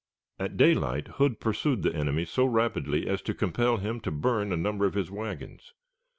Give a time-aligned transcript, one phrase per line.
[0.39, 4.57] At daylight Hood pursued the enemy so rapidly as to compel him to burn a
[4.57, 5.75] number of his wagons.